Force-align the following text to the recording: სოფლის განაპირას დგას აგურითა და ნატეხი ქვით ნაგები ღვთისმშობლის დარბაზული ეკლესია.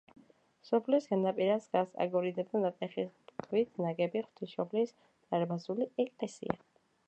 სოფლის 0.69 1.07
განაპირას 1.09 1.67
დგას 1.67 1.91
აგურითა 2.05 2.45
და 2.49 2.63
ნატეხი 2.65 3.05
ქვით 3.45 3.79
ნაგები 3.87 4.25
ღვთისმშობლის 4.27 4.97
დარბაზული 5.13 5.93
ეკლესია. 6.07 6.61